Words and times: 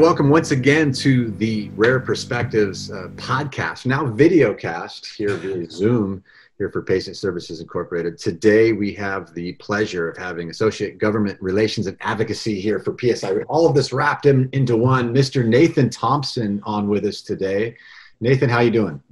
welcome 0.00 0.30
once 0.30 0.52
again 0.52 0.92
to 0.92 1.32
the 1.32 1.70
Rare 1.70 1.98
Perspectives 1.98 2.90
uh, 2.92 3.08
podcast, 3.16 3.84
now 3.84 4.06
video 4.06 4.54
cast 4.54 5.06
here 5.06 5.34
via 5.34 5.68
Zoom 5.68 6.22
here 6.56 6.70
for 6.70 6.82
Patient 6.82 7.16
Services 7.16 7.60
Incorporated. 7.60 8.16
Today 8.16 8.72
we 8.72 8.94
have 8.94 9.34
the 9.34 9.54
pleasure 9.54 10.08
of 10.08 10.16
having 10.16 10.50
Associate 10.50 10.98
Government 10.98 11.40
Relations 11.42 11.88
and 11.88 11.96
Advocacy 12.00 12.60
here 12.60 12.78
for 12.78 12.96
PSI. 12.96 13.42
All 13.48 13.66
of 13.66 13.74
this 13.74 13.92
wrapped 13.92 14.26
in, 14.26 14.48
into 14.52 14.76
one. 14.76 15.12
Mr. 15.12 15.44
Nathan 15.44 15.90
Thomson 15.90 16.62
on 16.64 16.88
with 16.88 17.04
us 17.04 17.20
today. 17.20 17.74
Nathan, 18.20 18.48
how 18.48 18.58
are 18.58 18.64
you 18.64 18.70
doing? 18.70 19.02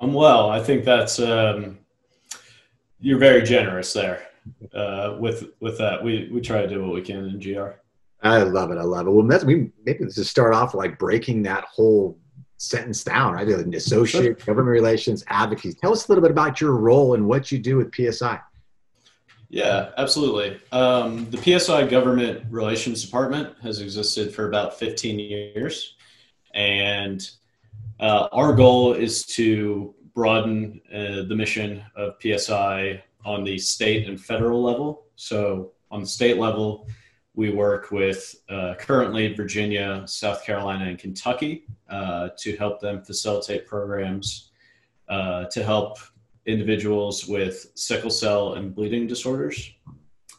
I'm 0.00 0.12
well. 0.12 0.50
I 0.50 0.62
think 0.62 0.84
that's 0.84 1.18
um, 1.18 1.78
you're 3.00 3.18
very 3.18 3.42
generous 3.42 3.94
there 3.94 4.26
uh, 4.74 5.16
with 5.18 5.50
with 5.60 5.78
that. 5.78 6.04
We 6.04 6.28
we 6.30 6.42
try 6.42 6.60
to 6.60 6.68
do 6.68 6.82
what 6.84 6.94
we 6.94 7.00
can 7.00 7.24
in 7.26 7.40
GR. 7.40 7.70
I 8.24 8.42
love 8.42 8.70
it. 8.70 8.78
I 8.78 8.82
love 8.82 9.06
it. 9.06 9.10
Well, 9.10 9.26
that's, 9.26 9.44
we 9.44 9.70
maybe 9.84 10.06
to 10.06 10.24
start 10.24 10.54
off 10.54 10.74
like 10.74 10.98
breaking 10.98 11.42
that 11.42 11.64
whole 11.64 12.18
sentence 12.56 13.04
down, 13.04 13.34
right? 13.34 13.46
Like 13.46 13.66
associate 13.74 14.44
government 14.44 14.72
relations 14.72 15.22
advocacy. 15.28 15.74
Tell 15.74 15.92
us 15.92 16.08
a 16.08 16.10
little 16.10 16.22
bit 16.22 16.30
about 16.30 16.60
your 16.60 16.72
role 16.72 17.14
and 17.14 17.26
what 17.26 17.52
you 17.52 17.58
do 17.58 17.76
with 17.76 17.94
PSI. 17.94 18.40
Yeah, 19.50 19.90
absolutely. 19.98 20.58
Um, 20.72 21.30
the 21.30 21.36
PSI 21.36 21.86
Government 21.86 22.44
Relations 22.50 23.04
Department 23.04 23.54
has 23.62 23.80
existed 23.80 24.34
for 24.34 24.48
about 24.48 24.78
15 24.78 25.18
years, 25.18 25.94
and 26.54 27.28
uh, 28.00 28.28
our 28.32 28.52
goal 28.52 28.94
is 28.94 29.24
to 29.26 29.94
broaden 30.14 30.80
uh, 30.92 31.22
the 31.28 31.36
mission 31.36 31.84
of 31.94 32.14
PSI 32.20 33.02
on 33.24 33.44
the 33.44 33.58
state 33.58 34.08
and 34.08 34.20
federal 34.20 34.62
level. 34.62 35.04
So, 35.14 35.72
on 35.90 36.00
the 36.00 36.06
state 36.06 36.38
level, 36.38 36.88
we 37.34 37.50
work 37.50 37.90
with 37.90 38.36
uh, 38.48 38.74
currently 38.78 39.34
Virginia, 39.34 40.04
South 40.06 40.44
Carolina, 40.44 40.86
and 40.86 40.98
Kentucky 40.98 41.64
uh, 41.88 42.28
to 42.38 42.56
help 42.56 42.80
them 42.80 43.02
facilitate 43.02 43.66
programs 43.66 44.50
uh, 45.08 45.44
to 45.46 45.62
help 45.62 45.98
individuals 46.46 47.26
with 47.26 47.72
sickle 47.74 48.10
cell 48.10 48.54
and 48.54 48.74
bleeding 48.74 49.06
disorders. 49.06 49.72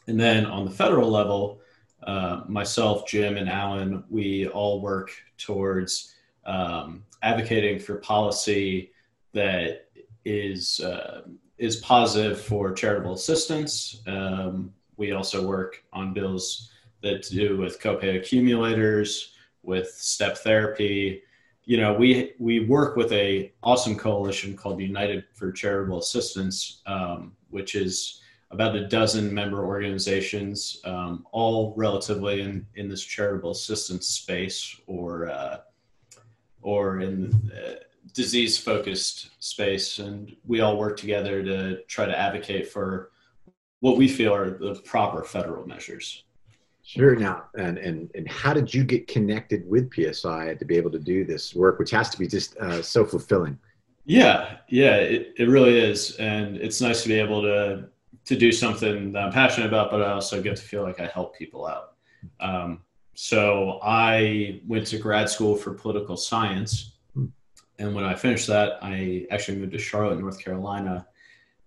And 0.06 0.18
then 0.18 0.46
on 0.46 0.64
the 0.64 0.70
federal 0.70 1.10
level, 1.10 1.60
uh, 2.06 2.42
myself, 2.48 3.06
Jim, 3.06 3.36
and 3.36 3.48
Alan, 3.48 4.04
we 4.08 4.46
all 4.48 4.80
work 4.80 5.10
towards 5.36 6.14
um, 6.44 7.04
advocating 7.22 7.78
for 7.78 7.96
policy 7.96 8.92
that 9.32 9.88
is 10.24 10.80
uh, 10.80 11.22
is 11.58 11.76
positive 11.76 12.40
for 12.40 12.72
charitable 12.72 13.14
assistance. 13.14 14.02
Um, 14.06 14.72
we 14.96 15.12
also 15.12 15.46
work 15.46 15.82
on 15.92 16.12
bills 16.12 16.70
that 17.02 17.22
to 17.24 17.34
do 17.34 17.56
with 17.58 17.80
copay 17.80 18.16
accumulators, 18.16 19.34
with 19.62 19.88
step 19.90 20.38
therapy. 20.38 21.22
You 21.64 21.78
know, 21.78 21.94
we 21.94 22.32
we 22.38 22.60
work 22.60 22.96
with 22.96 23.12
a 23.12 23.52
awesome 23.62 23.96
coalition 23.96 24.56
called 24.56 24.80
United 24.80 25.24
for 25.34 25.50
Charitable 25.50 25.98
Assistance, 25.98 26.82
um, 26.86 27.32
which 27.50 27.74
is 27.74 28.20
about 28.50 28.76
a 28.76 28.86
dozen 28.86 29.34
member 29.34 29.66
organizations, 29.66 30.80
um, 30.84 31.26
all 31.32 31.74
relatively 31.76 32.40
in, 32.40 32.64
in 32.76 32.88
this 32.88 33.02
charitable 33.02 33.50
assistance 33.50 34.06
space 34.06 34.80
or 34.86 35.28
uh, 35.28 35.58
or 36.62 37.00
in 37.00 37.32
uh, 37.52 37.74
disease 38.12 38.56
focused 38.58 39.30
space, 39.40 39.98
and 39.98 40.34
we 40.46 40.60
all 40.60 40.76
work 40.76 40.96
together 40.96 41.42
to 41.42 41.82
try 41.84 42.06
to 42.06 42.18
advocate 42.18 42.68
for 42.68 43.10
what 43.80 43.96
we 43.96 44.08
feel 44.08 44.34
are 44.34 44.50
the 44.50 44.74
proper 44.84 45.22
federal 45.22 45.66
measures. 45.66 46.24
Sure. 46.86 47.16
Now, 47.16 47.46
and, 47.58 47.78
and 47.78 48.12
and 48.14 48.28
how 48.28 48.54
did 48.54 48.72
you 48.72 48.84
get 48.84 49.08
connected 49.08 49.68
with 49.68 49.92
PSI 49.92 50.54
to 50.54 50.64
be 50.64 50.76
able 50.76 50.92
to 50.92 51.00
do 51.00 51.24
this 51.24 51.52
work, 51.52 51.80
which 51.80 51.90
has 51.90 52.10
to 52.10 52.18
be 52.18 52.28
just 52.28 52.56
uh, 52.58 52.80
so 52.80 53.04
fulfilling? 53.04 53.58
Yeah, 54.04 54.58
yeah, 54.68 54.94
it, 54.94 55.34
it 55.36 55.48
really 55.48 55.76
is, 55.80 56.14
and 56.18 56.56
it's 56.56 56.80
nice 56.80 57.02
to 57.02 57.08
be 57.08 57.18
able 57.18 57.42
to 57.42 57.88
to 58.26 58.36
do 58.36 58.52
something 58.52 59.10
that 59.12 59.24
I'm 59.24 59.32
passionate 59.32 59.66
about, 59.66 59.90
but 59.90 60.00
I 60.00 60.12
also 60.12 60.40
get 60.40 60.54
to 60.54 60.62
feel 60.62 60.84
like 60.84 61.00
I 61.00 61.06
help 61.06 61.36
people 61.36 61.66
out. 61.66 61.94
Um, 62.38 62.82
so 63.14 63.80
I 63.82 64.60
went 64.68 64.86
to 64.88 64.98
grad 64.98 65.28
school 65.28 65.56
for 65.56 65.74
political 65.74 66.16
science, 66.16 66.92
and 67.80 67.96
when 67.96 68.04
I 68.04 68.14
finished 68.14 68.46
that, 68.46 68.78
I 68.80 69.26
actually 69.32 69.58
moved 69.58 69.72
to 69.72 69.78
Charlotte, 69.78 70.20
North 70.20 70.38
Carolina. 70.38 71.08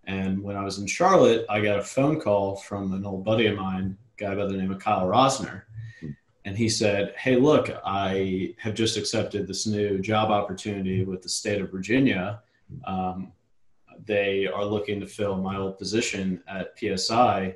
And 0.06 0.42
when 0.42 0.56
I 0.56 0.64
was 0.64 0.80
in 0.80 0.88
Charlotte, 0.88 1.46
I 1.50 1.60
got 1.60 1.78
a 1.78 1.84
phone 1.84 2.22
call 2.22 2.56
from 2.56 2.94
an 2.94 3.06
old 3.06 3.26
buddy 3.26 3.48
of 3.48 3.58
mine 3.58 3.98
guy 4.20 4.36
by 4.36 4.46
the 4.46 4.58
name 4.58 4.72
of 4.72 4.80
Kyle 4.80 5.08
Rosner. 5.08 5.64
And 6.46 6.58
he 6.58 6.70
said, 6.70 7.14
Hey, 7.18 7.36
look, 7.36 7.70
I 7.86 8.56
have 8.58 8.74
just 8.74 8.98
accepted 8.98 9.48
this 9.48 9.66
new 9.66 10.00
job 10.00 10.32
opportunity 10.32 11.04
with 11.04 11.22
the 11.22 11.30
state 11.30 11.62
of 11.62 11.72
Virginia. 11.72 12.42
Um, 12.86 13.32
they 14.06 14.48
are 14.48 14.66
looking 14.66 15.00
to 15.00 15.08
fill 15.08 15.38
my 15.38 15.58
old 15.58 15.78
position 15.78 16.42
at 16.48 16.74
PSI. 16.80 17.56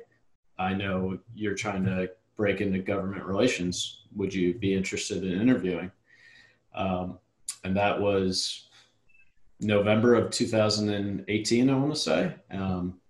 I 0.58 0.74
know 0.74 1.18
you're 1.34 1.54
trying 1.54 1.84
to 1.84 2.10
break 2.36 2.60
into 2.60 2.78
government 2.78 3.24
relations. 3.24 4.02
Would 4.16 4.34
you 4.34 4.54
be 4.54 4.74
interested 4.74 5.24
in 5.24 5.40
interviewing? 5.40 5.90
Um, 6.74 7.18
and 7.64 7.76
that 7.76 8.00
was 8.00 8.68
November 9.60 10.14
of 10.14 10.30
2018, 10.30 11.70
I 11.70 11.74
want 11.74 11.94
to 11.94 12.00
say. 12.00 12.34
Um, 12.50 13.00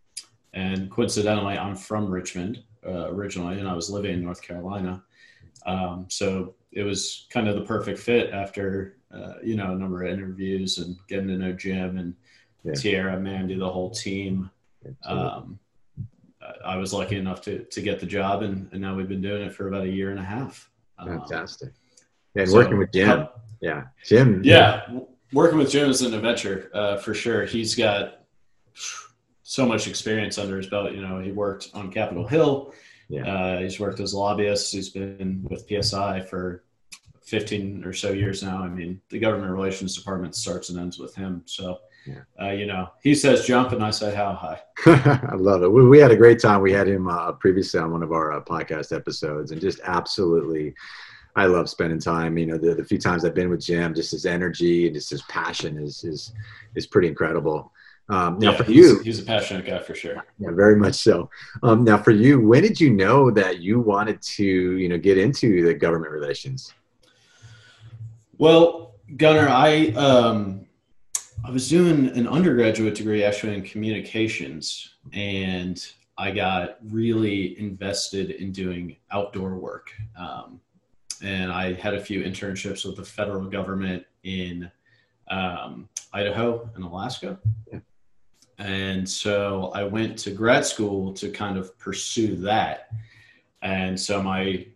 and 0.52 0.90
coincidentally, 0.90 1.58
I'm 1.58 1.74
from 1.74 2.10
Richmond 2.10 2.62
uh, 2.86 3.10
originally, 3.10 3.58
and 3.58 3.68
I 3.68 3.74
was 3.74 3.90
living 3.90 4.14
in 4.14 4.22
North 4.22 4.42
Carolina. 4.42 5.02
Um, 5.66 6.06
so 6.08 6.54
it 6.72 6.82
was 6.82 7.26
kind 7.30 7.48
of 7.48 7.54
the 7.54 7.62
perfect 7.62 7.98
fit 7.98 8.30
after 8.32 8.96
uh, 9.12 9.34
you 9.42 9.56
know 9.56 9.72
a 9.72 9.76
number 9.76 10.02
of 10.02 10.12
interviews 10.12 10.78
and 10.78 10.96
getting 11.08 11.28
to 11.28 11.36
know 11.36 11.52
Jim 11.52 11.98
and 11.98 12.14
yeah. 12.64 12.74
Tierra, 12.74 13.18
Mandy, 13.18 13.56
the 13.56 13.68
whole 13.68 13.90
team. 13.90 14.50
Um, 15.04 15.58
I 16.64 16.76
was 16.76 16.92
lucky 16.92 17.16
enough 17.16 17.40
to 17.42 17.64
to 17.64 17.80
get 17.80 18.00
the 18.00 18.06
job, 18.06 18.42
and, 18.42 18.68
and 18.72 18.80
now 18.80 18.94
we've 18.94 19.08
been 19.08 19.22
doing 19.22 19.42
it 19.42 19.54
for 19.54 19.68
about 19.68 19.84
a 19.84 19.90
year 19.90 20.10
and 20.10 20.18
a 20.18 20.24
half. 20.24 20.70
Um, 20.98 21.20
Fantastic. 21.20 21.72
and 22.34 22.48
so, 22.48 22.54
working 22.54 22.78
with 22.78 22.92
Jim. 22.92 23.28
yeah, 23.60 23.84
Jim. 24.04 24.42
Yeah, 24.44 25.00
working 25.32 25.58
with 25.58 25.70
Jim 25.70 25.88
is 25.88 26.02
an 26.02 26.12
adventure 26.12 26.70
uh, 26.74 26.96
for 26.96 27.14
sure. 27.14 27.44
He's 27.44 27.74
got 27.74 28.23
so 29.54 29.64
much 29.64 29.86
experience 29.86 30.36
under 30.36 30.56
his 30.56 30.66
belt. 30.66 30.92
You 30.92 31.00
know, 31.00 31.20
he 31.20 31.30
worked 31.30 31.70
on 31.74 31.92
Capitol 31.92 32.26
Hill. 32.26 32.74
Yeah. 33.08 33.32
Uh, 33.32 33.58
he's 33.60 33.78
worked 33.78 34.00
as 34.00 34.12
a 34.12 34.18
lobbyist. 34.18 34.72
He's 34.72 34.88
been 34.88 35.46
with 35.48 35.68
PSI 35.68 36.22
for 36.22 36.64
15 37.22 37.84
or 37.84 37.92
so 37.92 38.10
years 38.10 38.42
now. 38.42 38.58
I 38.64 38.68
mean, 38.68 39.00
the 39.10 39.20
government 39.20 39.52
relations 39.52 39.96
department 39.96 40.34
starts 40.34 40.70
and 40.70 40.78
ends 40.80 40.98
with 40.98 41.14
him. 41.14 41.42
So, 41.44 41.78
yeah. 42.04 42.22
uh, 42.42 42.50
you 42.50 42.66
know, 42.66 42.88
he 43.00 43.14
says 43.14 43.46
jump 43.46 43.70
and 43.70 43.84
I 43.84 43.90
say 43.90 44.12
how 44.12 44.32
high. 44.32 44.60
I 45.30 45.36
love 45.36 45.62
it. 45.62 45.70
We, 45.70 45.86
we, 45.86 46.00
had 46.00 46.10
a 46.10 46.16
great 46.16 46.40
time. 46.40 46.60
We 46.60 46.72
had 46.72 46.88
him 46.88 47.06
uh, 47.06 47.32
previously 47.32 47.78
on 47.78 47.92
one 47.92 48.02
of 48.02 48.10
our 48.10 48.32
uh, 48.32 48.40
podcast 48.40 48.94
episodes 48.94 49.52
and 49.52 49.60
just 49.60 49.78
absolutely. 49.84 50.74
I 51.36 51.46
love 51.46 51.68
spending 51.68 51.98
time. 51.98 52.38
You 52.38 52.46
know, 52.46 52.58
the, 52.58 52.74
the 52.74 52.84
few 52.84 52.98
times 52.98 53.24
I've 53.24 53.34
been 53.34 53.50
with 53.50 53.64
Jim, 53.64 53.94
just 53.94 54.12
his 54.12 54.26
energy 54.26 54.86
and 54.86 54.94
just 54.94 55.10
his 55.10 55.22
passion 55.22 55.78
is 55.78 56.04
is 56.04 56.32
is 56.76 56.86
pretty 56.86 57.08
incredible. 57.08 57.72
Um, 58.08 58.38
now, 58.38 58.50
yeah, 58.50 58.56
for 58.62 58.70
you, 58.70 59.00
he's, 59.02 59.20
a 59.20 59.22
passionate 59.22 59.64
guy 59.64 59.78
for 59.78 59.94
sure. 59.94 60.24
Yeah, 60.38 60.50
very 60.52 60.76
much 60.76 60.94
so. 60.94 61.30
Um, 61.62 61.84
now, 61.84 61.96
for 61.96 62.10
you, 62.10 62.38
when 62.38 62.62
did 62.62 62.78
you 62.78 62.90
know 62.90 63.30
that 63.30 63.60
you 63.60 63.80
wanted 63.80 64.20
to, 64.20 64.44
you 64.44 64.88
know, 64.90 64.98
get 64.98 65.16
into 65.16 65.64
the 65.64 65.72
government 65.72 66.12
relations? 66.12 66.74
Well, 68.36 68.96
Gunnar, 69.16 69.48
I 69.48 69.88
um, 69.92 70.66
I 71.44 71.50
was 71.50 71.68
doing 71.68 72.08
an 72.08 72.28
undergraduate 72.28 72.94
degree 72.94 73.24
actually 73.24 73.54
in 73.54 73.62
communications, 73.62 74.96
and 75.12 75.82
I 76.18 76.30
got 76.30 76.78
really 76.82 77.58
invested 77.58 78.32
in 78.32 78.52
doing 78.52 78.96
outdoor 79.10 79.56
work. 79.56 79.92
Um, 80.18 80.60
and 81.22 81.50
I 81.50 81.72
had 81.72 81.94
a 81.94 82.00
few 82.00 82.22
internships 82.22 82.84
with 82.84 82.96
the 82.96 83.04
federal 83.04 83.48
government 83.48 84.04
in 84.24 84.70
um, 85.28 85.88
Idaho 86.12 86.68
and 86.74 86.84
Alaska. 86.84 87.38
Yeah. 87.72 87.80
And 88.58 89.08
so 89.08 89.72
I 89.74 89.84
went 89.84 90.18
to 90.20 90.30
grad 90.30 90.64
school 90.64 91.12
to 91.14 91.30
kind 91.30 91.58
of 91.58 91.76
pursue 91.78 92.36
that. 92.36 92.88
And 93.62 93.98
so 93.98 94.22
my 94.22 94.66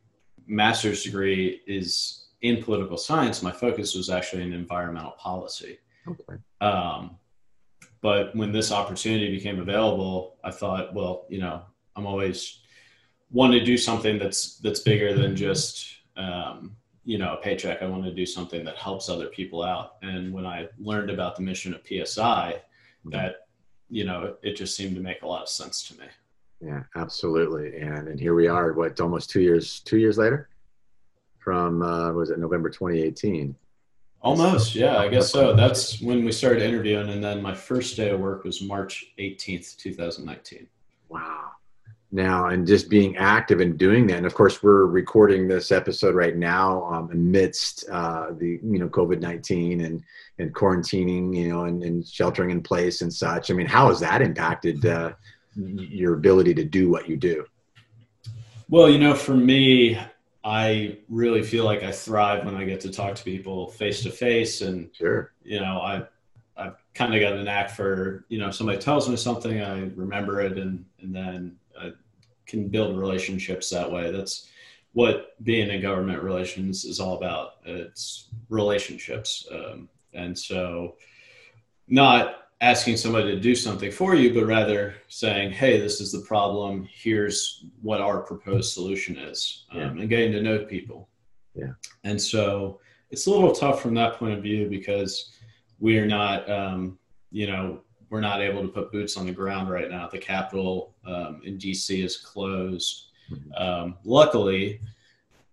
master's 0.46 1.04
degree 1.04 1.62
is 1.66 2.26
in 2.42 2.62
political 2.62 2.96
science. 2.96 3.42
My 3.42 3.52
focus 3.52 3.94
was 3.94 4.10
actually 4.10 4.42
in 4.42 4.52
environmental 4.52 5.12
policy. 5.12 5.78
Okay. 6.06 6.40
Um, 6.60 7.16
but 8.00 8.34
when 8.34 8.52
this 8.52 8.72
opportunity 8.72 9.30
became 9.30 9.58
available, 9.58 10.36
I 10.44 10.50
thought, 10.50 10.94
well, 10.94 11.26
you 11.28 11.40
know, 11.40 11.62
I'm 11.96 12.06
always 12.06 12.60
wanting 13.30 13.58
to 13.58 13.64
do 13.64 13.76
something 13.76 14.18
that's 14.18 14.58
that's 14.58 14.80
bigger 14.80 15.14
than 15.14 15.36
just 15.36 15.96
um, 16.16 16.76
you 17.04 17.18
know 17.18 17.34
a 17.34 17.36
paycheck. 17.38 17.82
I 17.82 17.86
want 17.86 18.04
to 18.04 18.14
do 18.14 18.24
something 18.24 18.64
that 18.64 18.76
helps 18.76 19.08
other 19.08 19.26
people 19.26 19.62
out. 19.62 19.96
And 20.02 20.32
when 20.32 20.46
I 20.46 20.68
learned 20.78 21.10
about 21.10 21.36
the 21.36 21.42
mission 21.42 21.74
of 21.74 21.82
PSI, 21.86 22.62
that 23.06 23.47
you 23.90 24.04
know, 24.04 24.34
it 24.42 24.54
just 24.54 24.76
seemed 24.76 24.94
to 24.96 25.00
make 25.00 25.22
a 25.22 25.26
lot 25.26 25.42
of 25.42 25.48
sense 25.48 25.82
to 25.88 25.98
me. 25.98 26.06
Yeah, 26.60 26.82
absolutely. 26.96 27.78
And 27.78 28.08
and 28.08 28.20
here 28.20 28.34
we 28.34 28.48
are, 28.48 28.72
what 28.72 29.00
almost 29.00 29.30
two 29.30 29.40
years 29.40 29.80
two 29.80 29.98
years 29.98 30.18
later 30.18 30.48
from 31.38 31.82
uh, 31.82 32.12
was 32.12 32.30
it 32.30 32.38
November 32.38 32.68
2018? 32.68 33.54
Almost, 34.20 34.74
yeah, 34.74 34.98
I 34.98 35.08
guess 35.08 35.30
so. 35.30 35.54
That's 35.54 36.00
when 36.00 36.24
we 36.24 36.32
started 36.32 36.60
interviewing, 36.62 37.08
and 37.08 37.22
then 37.22 37.40
my 37.40 37.54
first 37.54 37.96
day 37.96 38.10
of 38.10 38.18
work 38.18 38.42
was 38.42 38.60
March 38.60 39.12
18th, 39.18 39.76
2019. 39.76 40.66
Wow. 41.08 41.47
Now, 42.10 42.46
and 42.46 42.66
just 42.66 42.88
being 42.88 43.18
active 43.18 43.60
and 43.60 43.76
doing 43.76 44.06
that, 44.06 44.16
and 44.16 44.26
of 44.26 44.34
course, 44.34 44.62
we're 44.62 44.86
recording 44.86 45.46
this 45.46 45.70
episode 45.70 46.14
right 46.14 46.34
now 46.34 46.84
um, 46.84 47.10
amidst 47.12 47.86
uh, 47.90 48.28
the 48.32 48.58
you 48.62 48.78
know 48.78 48.88
COVID 48.88 49.20
19 49.20 49.82
and 49.82 50.02
and 50.38 50.54
quarantining, 50.54 51.36
you 51.36 51.48
know, 51.48 51.64
and, 51.64 51.82
and, 51.82 52.06
sheltering 52.06 52.50
in 52.50 52.62
place 52.62 53.02
and 53.02 53.12
such. 53.12 53.50
I 53.50 53.54
mean, 53.54 53.66
how 53.66 53.88
has 53.88 54.00
that 54.00 54.22
impacted 54.22 54.86
uh, 54.86 55.12
your 55.56 56.14
ability 56.14 56.54
to 56.54 56.64
do 56.64 56.88
what 56.88 57.08
you 57.08 57.16
do? 57.16 57.44
Well, 58.70 58.88
you 58.88 58.98
know, 58.98 59.14
for 59.14 59.34
me, 59.34 59.98
I 60.44 60.98
really 61.10 61.42
feel 61.42 61.64
like 61.64 61.82
I 61.82 61.92
thrive 61.92 62.46
when 62.46 62.54
I 62.54 62.64
get 62.64 62.80
to 62.82 62.90
talk 62.90 63.16
to 63.16 63.24
people 63.24 63.68
face 63.68 64.02
to 64.04 64.10
face, 64.10 64.62
and 64.62 64.88
sure, 64.94 65.32
you 65.42 65.60
know, 65.60 65.80
I 65.80 66.04
I've 66.56 66.76
kind 66.94 67.14
of 67.14 67.20
got 67.20 67.34
an 67.34 67.44
knack 67.44 67.70
for 67.70 68.24
you 68.28 68.38
know 68.38 68.50
somebody 68.50 68.78
tells 68.78 69.08
me 69.08 69.16
something, 69.16 69.60
I 69.60 69.90
remember 69.94 70.40
it, 70.40 70.56
and 70.56 70.84
and 71.02 71.14
then 71.14 71.56
I 71.80 71.90
can 72.46 72.68
build 72.68 72.96
relationships 72.96 73.70
that 73.70 73.90
way. 73.90 74.10
That's 74.10 74.48
what 74.92 75.42
being 75.44 75.70
in 75.70 75.80
government 75.80 76.22
relations 76.22 76.84
is 76.84 77.00
all 77.00 77.16
about. 77.16 77.56
It's 77.64 78.28
relationships, 78.48 79.46
um, 79.52 79.88
and 80.14 80.36
so 80.38 80.96
not 81.86 82.48
asking 82.60 82.96
somebody 82.96 83.32
to 83.32 83.40
do 83.40 83.54
something 83.54 83.90
for 83.90 84.14
you, 84.14 84.34
but 84.34 84.46
rather 84.46 84.96
saying, 85.08 85.52
"Hey, 85.52 85.78
this 85.78 86.00
is 86.00 86.12
the 86.12 86.20
problem. 86.20 86.88
Here's 86.90 87.64
what 87.82 88.00
our 88.00 88.20
proposed 88.22 88.72
solution 88.72 89.16
is," 89.16 89.66
um, 89.70 89.78
yeah. 89.78 89.86
and 89.88 90.08
getting 90.08 90.32
to 90.32 90.42
know 90.42 90.64
people. 90.64 91.08
Yeah. 91.54 91.72
And 92.04 92.20
so 92.20 92.80
it's 93.10 93.26
a 93.26 93.30
little 93.30 93.52
tough 93.52 93.82
from 93.82 93.94
that 93.94 94.14
point 94.14 94.34
of 94.34 94.42
view 94.42 94.68
because 94.68 95.32
we 95.78 95.98
are 95.98 96.06
not, 96.06 96.48
um, 96.50 96.98
you 97.30 97.46
know, 97.46 97.80
we're 98.10 98.20
not 98.20 98.40
able 98.40 98.62
to 98.62 98.68
put 98.68 98.92
boots 98.92 99.16
on 99.16 99.26
the 99.26 99.32
ground 99.32 99.70
right 99.70 99.90
now. 99.90 100.04
At 100.04 100.10
the 100.10 100.18
Capitol 100.18 100.94
um, 101.08 101.40
in 101.44 101.58
DC 101.58 102.04
is 102.04 102.16
closed. 102.16 103.06
Mm-hmm. 103.30 103.52
Um, 103.62 103.96
luckily, 104.04 104.80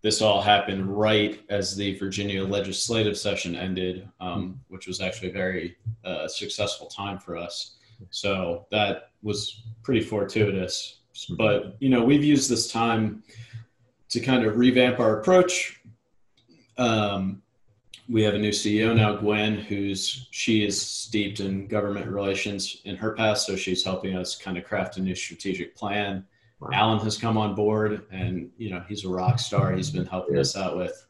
this 0.02 0.22
all 0.22 0.42
happened 0.42 0.86
right 0.86 1.42
as 1.50 1.76
the 1.76 1.98
Virginia 1.98 2.44
legislative 2.44 3.18
session 3.18 3.56
ended, 3.56 4.08
um, 4.20 4.60
which 4.68 4.86
was 4.86 5.02
actually 5.02 5.30
a 5.30 5.34
very 5.34 5.78
uh, 6.04 6.28
successful 6.28 6.88
time 6.88 7.18
for 7.18 7.38
us. 7.38 7.78
So 8.12 8.68
that 8.72 9.12
was 9.24 9.64
pretty 9.82 10.02
fortuitous. 10.02 11.00
But 11.32 11.78
you 11.80 11.90
know, 11.90 12.04
we've 12.04 12.24
used 12.24 12.50
this 12.52 12.72
time 12.72 13.24
to 14.10 14.20
kind 14.20 14.46
of 14.46 14.58
revamp 14.58 15.00
our 15.00 15.20
approach. 15.20 15.82
Um, 16.78 17.42
we 18.08 18.22
have 18.24 18.36
a 18.36 18.40
new 18.40 18.52
CEO 18.52 18.96
now, 18.96 19.16
Gwen, 19.16 19.56
who's 19.56 20.28
she 20.32 20.64
is 20.66 20.80
steeped 20.80 21.40
in 21.40 21.68
government 21.68 22.08
relations 22.08 22.82
in 22.86 22.96
her 22.96 23.14
past, 23.14 23.46
so 23.46 23.56
she's 23.56 23.84
helping 23.84 24.16
us 24.16 24.36
kind 24.36 24.58
of 24.58 24.64
craft 24.64 24.98
a 24.98 25.02
new 25.02 25.16
strategic 25.16 25.76
plan 25.76 26.26
Wow. 26.60 26.70
Alan 26.74 27.00
has 27.00 27.18
come 27.18 27.38
on 27.38 27.54
board, 27.54 28.06
and 28.12 28.50
you 28.58 28.70
know 28.70 28.84
he's 28.88 29.04
a 29.04 29.10
rock 29.10 29.40
star. 29.40 29.74
He's 29.74 29.90
been 29.90 30.06
helping 30.06 30.38
us 30.38 30.56
out 30.56 30.78
with 30.78 31.06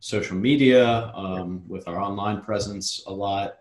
social 0.00 0.36
media, 0.36 1.12
um, 1.14 1.62
with 1.68 1.86
our 1.86 2.00
online 2.00 2.40
presence 2.40 3.02
a 3.06 3.12
lot, 3.12 3.58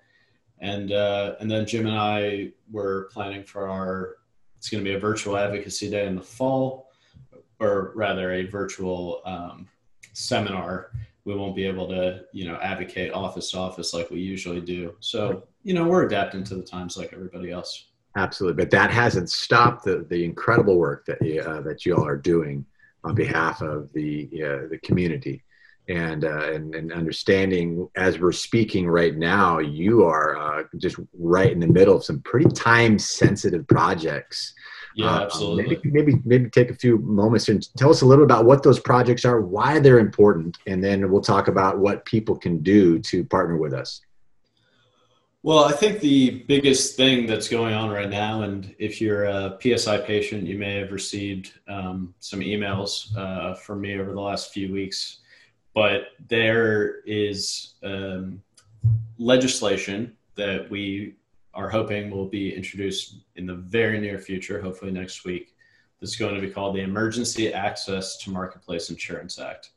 and 0.60 0.92
uh, 0.92 1.36
and 1.40 1.50
then 1.50 1.66
Jim 1.68 1.86
and 1.86 1.96
I 1.96 2.52
were 2.72 3.10
planning 3.12 3.44
for 3.44 3.68
our. 3.68 4.16
It's 4.58 4.70
going 4.70 4.84
to 4.84 4.90
be 4.90 4.96
a 4.96 5.00
virtual 5.00 5.38
advocacy 5.38 5.92
day 5.92 6.08
in 6.08 6.16
the 6.16 6.22
fall, 6.22 6.90
or 7.60 7.92
rather 7.96 8.32
a 8.32 8.48
virtual 8.48 9.22
um, 9.24 9.68
seminar. 10.14 10.92
We 11.28 11.36
won't 11.36 11.58
be 11.58 11.66
able 11.66 11.88
to, 11.90 12.22
you 12.32 12.46
know, 12.48 12.58
advocate 12.72 13.12
office 13.12 13.52
to 13.52 13.58
office 13.58 13.94
like 13.94 14.10
we 14.10 14.22
usually 14.22 14.62
do. 14.62 14.96
So, 15.02 15.44
you 15.64 15.74
know, 15.74 15.86
we're 15.86 16.06
adapting 16.06 16.44
to 16.46 16.56
the 16.56 16.64
times 16.64 16.96
like 16.96 17.12
everybody 17.12 17.52
else. 17.52 17.90
Absolutely, 18.16 18.64
but 18.64 18.72
that 18.72 18.92
hasn't 18.92 19.30
stopped 19.30 19.84
the, 19.84 20.06
the 20.10 20.24
incredible 20.24 20.78
work 20.78 21.06
that 21.06 21.22
you, 21.22 21.42
uh, 21.42 21.62
that 21.62 21.86
you 21.86 21.96
all 21.96 22.08
are 22.08 22.16
doing 22.34 22.66
on 23.04 23.14
behalf 23.14 23.62
of 23.62 23.92
the 23.92 24.30
uh, 24.36 24.68
the 24.70 24.80
community, 24.84 25.44
and, 25.90 26.24
uh, 26.24 26.54
and 26.54 26.74
and 26.74 26.92
understanding 26.92 27.88
as 27.96 28.20
we're 28.20 28.32
speaking 28.32 28.88
right 28.88 29.16
now, 29.18 29.60
you 29.60 30.06
are 30.06 30.38
uh, 30.38 30.64
just 30.78 30.98
right 31.14 31.52
in 31.52 31.60
the 31.60 31.68
middle 31.68 31.98
of 31.98 32.06
some 32.06 32.22
pretty 32.22 32.50
time 32.50 32.98
sensitive 32.98 33.68
projects. 33.68 34.54
Yeah, 34.96 35.08
uh, 35.08 35.22
absolutely. 35.24 35.64
maybe, 35.64 35.92
maybe 35.92 36.22
maybe 36.26 36.50
take 36.50 36.72
a 36.72 36.76
few 36.76 36.98
moments 37.00 37.50
and 37.50 37.68
tell 37.78 37.90
us 37.90 38.02
a 38.02 38.06
little 38.06 38.26
about 38.26 38.46
what 38.46 38.64
those 38.64 38.80
projects 38.80 39.26
are, 39.26 39.42
why 39.42 39.80
they're 39.80 40.00
important, 40.00 40.58
and 40.68 40.84
then 40.84 41.12
we'll 41.12 41.22
talk 41.22 41.48
about 41.48 41.80
what 41.80 42.06
people 42.06 42.36
can 42.36 42.64
do 42.64 43.00
to 43.00 43.24
partner 43.26 43.58
with 43.58 43.74
us. 43.74 44.02
Well, 45.44 45.64
I 45.64 45.72
think 45.72 46.02
the 46.02 46.44
biggest 46.48 46.98
thing 46.98 47.26
that's 47.26 47.48
going 47.48 47.74
on 47.74 47.90
right 47.90 48.10
now, 48.10 48.42
and 48.42 48.76
if 48.80 49.00
you're 49.00 49.26
a 49.26 49.58
PSI 49.62 50.00
patient, 50.00 50.46
you 50.46 50.58
may 50.58 50.76
have 50.76 50.92
received 50.92 51.54
um, 51.70 52.14
some 52.20 52.42
emails 52.42 53.16
uh, 53.16 53.54
from 53.54 53.82
me 53.82 53.98
over 53.98 54.14
the 54.14 54.20
last 54.20 54.52
few 54.52 54.74
weeks, 54.74 55.20
but 55.74 56.08
there 56.28 57.02
is 57.06 57.76
um, 57.84 58.42
legislation 59.18 60.18
that 60.36 60.70
we 60.70 61.16
are 61.58 61.70
hoping 61.70 62.12
will 62.12 62.30
be 62.30 62.56
introduced 62.56 63.22
in 63.36 63.48
the 63.48 63.56
very 63.56 64.00
near 64.00 64.20
future, 64.20 64.62
hopefully 64.62 64.92
next 64.92 65.26
week, 65.26 65.56
that's 66.00 66.16
going 66.16 66.36
to 66.36 66.42
be 66.42 66.52
called 66.52 66.76
the 66.76 66.82
Emergency 66.82 67.52
Access 67.52 68.18
to 68.18 68.30
Marketplace 68.30 68.92
Insurance 68.92 69.40
Act. 69.40 69.72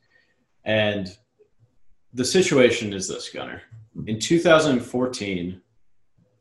And 0.64 1.16
the 2.12 2.24
situation 2.24 2.92
is 2.92 3.08
this, 3.08 3.30
Gunner 3.30 3.62
in 4.06 4.18
2014, 4.18 5.60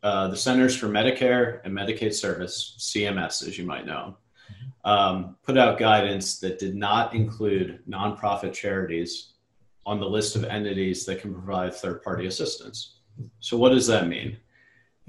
uh, 0.04 0.28
the 0.28 0.36
Centers 0.36 0.76
for 0.76 0.88
Medicare 0.88 1.62
and 1.64 1.74
Medicaid 1.74 2.14
Service, 2.14 2.76
CMS, 2.78 3.48
as 3.48 3.58
you 3.58 3.66
might 3.66 3.86
know, 3.86 4.18
um, 4.84 5.38
put 5.44 5.58
out 5.58 5.80
guidance 5.80 6.40
that 6.40 6.60
did 6.60 6.76
not 6.76 7.14
include 7.14 7.80
nonprofit 7.88 8.54
charities 8.54 9.34
on 9.86 10.00
the 10.00 10.06
list 10.06 10.36
of 10.36 10.44
entities 10.44 11.06
that 11.06 11.22
can 11.22 11.34
provide 11.34 11.74
third 11.74 12.04
party 12.04 12.28
assistance. 12.28 12.96
So, 13.40 13.58
what 13.58 13.70
does 13.70 13.88
that 13.88 14.08
mean? 14.08 14.38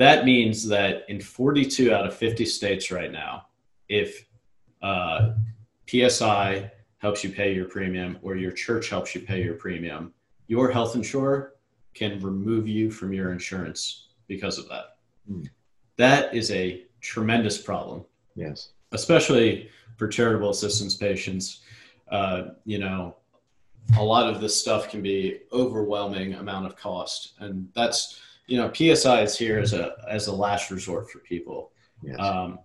That 0.00 0.25
means 0.25 0.67
that 0.69 1.05
in 1.11 1.20
42 1.20 1.93
out 1.93 2.06
of 2.06 2.14
50 2.14 2.47
states 2.47 2.91
right 2.91 3.12
now, 3.12 3.48
if 3.86 4.24
uh, 4.81 5.32
PSI 5.86 6.72
helps 6.96 7.22
you 7.22 7.29
pay 7.29 7.53
your 7.55 7.67
premium 7.67 8.19
or 8.22 8.34
your 8.34 8.51
church 8.51 8.89
helps 8.89 9.15
you 9.15 9.20
pay 9.20 9.44
your 9.44 9.56
premium, 9.56 10.15
your 10.46 10.70
health 10.70 10.96
insurer 10.96 11.56
can 11.93 12.19
remove 12.20 12.67
you 12.67 12.91
from 12.91 13.13
your 13.13 13.31
insurance 13.31 14.06
because 14.27 14.56
of 14.56 14.70
that. 14.70 14.96
Mm. 15.31 15.51
That 15.98 16.34
is 16.34 16.51
a 16.51 16.86
tremendous 17.03 17.58
problem. 17.58 18.06
Yes. 18.34 18.70
Especially 18.93 19.69
for 19.98 20.08
charitable 20.08 20.48
assistance 20.48 20.94
patients. 20.94 21.60
Uh, 22.10 22.53
you 22.65 22.79
know, 22.79 23.17
a 23.98 24.03
lot 24.03 24.32
of 24.32 24.41
this 24.41 24.58
stuff 24.58 24.89
can 24.89 25.03
be 25.03 25.41
overwhelming 25.53 26.32
amount 26.32 26.65
of 26.65 26.74
cost. 26.74 27.34
And 27.39 27.69
that's, 27.74 28.19
you 28.50 28.58
know, 28.58 28.72
PSI 28.72 29.22
is 29.22 29.38
here 29.38 29.58
as 29.58 29.72
a, 29.72 29.94
as 30.08 30.26
a 30.26 30.32
last 30.32 30.70
resort 30.70 31.10
for 31.10 31.20
people. 31.20 31.72
Yes. 32.02 32.19
Um, 32.19 32.58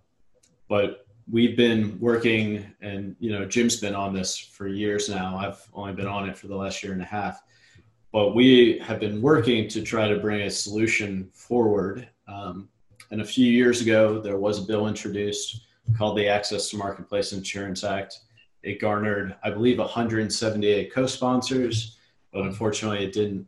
but 0.67 1.05
we've 1.31 1.55
been 1.55 1.99
working 1.99 2.65
and, 2.81 3.15
you 3.19 3.31
know, 3.31 3.45
Jim's 3.45 3.77
been 3.77 3.95
on 3.95 4.13
this 4.13 4.37
for 4.37 4.67
years 4.67 5.09
now. 5.09 5.37
I've 5.37 5.61
only 5.73 5.93
been 5.93 6.07
on 6.07 6.27
it 6.27 6.37
for 6.37 6.47
the 6.47 6.55
last 6.55 6.83
year 6.83 6.93
and 6.93 7.01
a 7.01 7.05
half 7.05 7.41
but 8.15 8.33
we 8.33 8.79
have 8.79 9.01
been 9.01 9.21
working 9.21 9.67
to 9.67 9.81
try 9.81 10.07
to 10.07 10.17
bring 10.17 10.43
a 10.43 10.49
solution 10.49 11.29
forward. 11.33 12.07
Um, 12.29 12.69
and 13.11 13.19
a 13.19 13.25
few 13.25 13.51
years 13.51 13.81
ago, 13.81 14.21
there 14.21 14.37
was 14.37 14.57
a 14.57 14.61
bill 14.61 14.87
introduced 14.87 15.65
called 15.97 16.17
the 16.17 16.25
Access 16.25 16.69
to 16.69 16.77
Marketplace 16.77 17.33
Insurance 17.33 17.83
Act. 17.83 18.21
It 18.63 18.79
garnered, 18.79 19.35
I 19.43 19.49
believe, 19.49 19.79
178 19.79 20.93
co 20.93 21.05
sponsors, 21.07 21.97
but 22.31 22.43
unfortunately, 22.43 23.03
it 23.03 23.11
didn't 23.11 23.45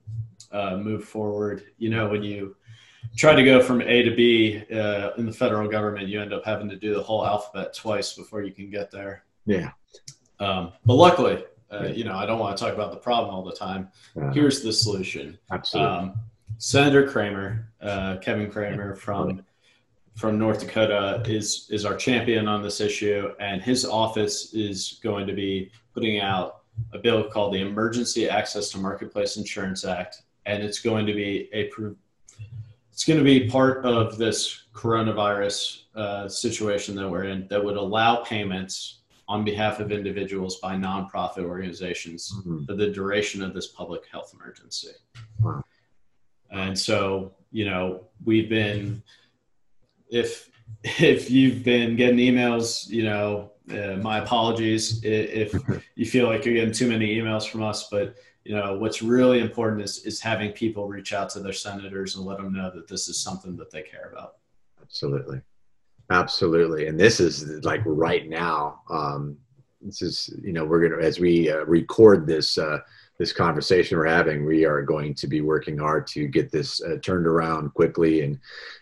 uh, 0.51 0.77
move 0.77 1.03
forward. 1.03 1.65
You 1.77 1.89
know, 1.89 2.09
when 2.09 2.23
you 2.23 2.55
try 3.15 3.35
to 3.35 3.43
go 3.43 3.61
from 3.61 3.81
A 3.81 4.03
to 4.03 4.15
B 4.15 4.63
uh, 4.71 5.11
in 5.17 5.25
the 5.25 5.31
federal 5.31 5.67
government, 5.69 6.07
you 6.07 6.21
end 6.21 6.33
up 6.33 6.45
having 6.45 6.69
to 6.69 6.75
do 6.75 6.93
the 6.93 7.03
whole 7.03 7.25
alphabet 7.25 7.73
twice 7.73 8.13
before 8.13 8.43
you 8.43 8.51
can 8.51 8.69
get 8.69 8.91
there. 8.91 9.23
Yeah. 9.45 9.71
Um, 10.39 10.73
but 10.85 10.95
luckily, 10.95 11.43
uh, 11.71 11.87
you 11.87 12.03
know, 12.03 12.15
I 12.15 12.25
don't 12.25 12.39
want 12.39 12.57
to 12.57 12.63
talk 12.63 12.73
about 12.73 12.91
the 12.91 12.97
problem 12.97 13.33
all 13.33 13.43
the 13.43 13.55
time. 13.55 13.89
Uh, 14.19 14.31
Here's 14.31 14.61
the 14.61 14.71
solution. 14.71 15.37
Absolutely. 15.51 15.91
Um, 15.91 16.19
Senator 16.59 17.07
Cramer, 17.07 17.71
uh, 17.81 18.17
Kevin 18.17 18.49
Cramer 18.49 18.95
from 18.95 19.43
from 20.15 20.39
North 20.39 20.61
Dakota 20.61 21.21
is 21.27 21.67
is 21.69 21.85
our 21.85 21.95
champion 21.95 22.47
on 22.47 22.63
this 22.63 22.81
issue, 22.81 23.29
and 23.39 23.61
his 23.61 23.85
office 23.85 24.53
is 24.53 24.99
going 25.03 25.27
to 25.27 25.33
be 25.33 25.71
putting 25.93 26.19
out 26.19 26.61
a 26.93 26.97
bill 26.97 27.23
called 27.29 27.53
the 27.53 27.61
Emergency 27.61 28.29
Access 28.29 28.69
to 28.69 28.77
Marketplace 28.79 29.37
Insurance 29.37 29.85
Act, 29.85 30.23
and 30.47 30.63
it's 30.63 30.79
going 30.79 31.05
to 31.05 31.13
be 31.13 31.49
a 31.53 31.69
it's 32.91 33.03
going 33.03 33.19
to 33.19 33.23
be 33.23 33.47
part 33.47 33.85
of 33.85 34.17
this 34.17 34.63
coronavirus 34.73 35.83
uh, 35.95 36.27
situation 36.27 36.95
that 36.95 37.07
we're 37.07 37.25
in 37.25 37.47
that 37.49 37.63
would 37.63 37.77
allow 37.77 38.23
payments 38.23 39.01
on 39.27 39.43
behalf 39.43 39.79
of 39.79 39.91
individuals 39.91 40.59
by 40.59 40.75
nonprofit 40.75 41.43
organizations 41.43 42.33
mm-hmm. 42.33 42.63
for 42.63 42.73
the 42.73 42.87
duration 42.87 43.43
of 43.43 43.53
this 43.53 43.67
public 43.67 44.03
health 44.11 44.33
emergency. 44.33 44.91
Wow. 45.41 45.63
And 46.49 46.79
so, 46.79 47.35
you 47.51 47.65
know, 47.65 48.05
we've 48.23 48.49
been, 48.49 49.03
if 50.09 50.49
if 50.83 51.29
you've 51.29 51.63
been 51.63 51.95
getting 51.95 52.17
emails, 52.17 52.89
you 52.89 53.03
know, 53.03 53.51
uh, 53.69 53.97
my 53.97 54.19
apologies 54.19 55.03
if 55.03 55.53
you 55.95 56.05
feel 56.05 56.27
like 56.27 56.45
you're 56.45 56.53
getting 56.53 56.73
too 56.73 56.87
many 56.87 57.15
emails 57.17 57.47
from 57.47 57.63
us, 57.63 57.89
but 57.89 58.15
you 58.47 58.55
know 58.55 58.77
what's 58.77 59.01
really 59.01 59.39
important 59.39 59.81
is 59.81 60.05
is 60.05 60.21
having 60.21 60.53
people 60.53 60.87
reach 60.87 61.11
out 61.11 61.29
to 61.31 61.39
their 61.41 61.53
senators 61.53 62.15
and 62.15 62.25
let 62.25 62.37
them 62.37 62.53
know 62.53 62.71
that 62.73 62.87
this 62.87 63.09
is 63.09 63.19
something 63.19 63.57
that 63.57 63.69
they 63.71 63.81
care 63.81 64.09
about. 64.13 64.35
Absolutely, 64.81 65.41
absolutely, 66.09 66.87
and 66.87 66.97
this 66.97 67.19
is 67.19 67.63
like 67.65 67.81
right 67.85 68.29
now. 68.29 68.81
Um, 68.89 69.37
this 69.81 70.01
is 70.01 70.33
you 70.41 70.53
know 70.53 70.63
we're 70.63 70.87
gonna 70.87 71.01
as 71.03 71.19
we 71.19 71.51
uh, 71.51 71.65
record 71.65 72.25
this. 72.25 72.57
Uh, 72.57 72.79
this 73.19 73.33
conversation 73.33 73.97
we're 73.97 74.05
having, 74.05 74.45
we 74.45 74.63
are 74.63 74.83
going 74.83 75.15
to 75.15 75.25
be 75.25 75.41
working 75.41 75.75
hard 75.75 76.05
to 76.05 76.27
get 76.27 76.51
this 76.51 76.83
uh, 76.83 76.97
turned 77.01 77.25
around 77.25 77.73
quickly 77.73 78.21
and 78.21 78.37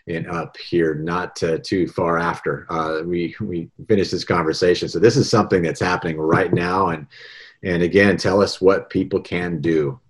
and 0.08 0.28
up 0.28 0.58
here, 0.58 0.94
not 0.94 1.42
uh, 1.42 1.56
too 1.62 1.88
far 1.88 2.18
after 2.18 2.66
uh, 2.68 3.00
we 3.02 3.34
we 3.40 3.70
finish 3.88 4.10
this 4.10 4.24
conversation. 4.24 4.90
So 4.90 4.98
this 4.98 5.16
is 5.16 5.30
something 5.30 5.62
that's 5.62 5.80
happening 5.80 6.18
right 6.18 6.52
now, 6.52 6.88
and 6.88 7.06
and 7.62 7.82
again, 7.82 8.16
tell 8.16 8.42
us 8.42 8.60
what 8.60 8.90
people 8.90 9.20
can 9.20 9.60
do. 9.60 10.00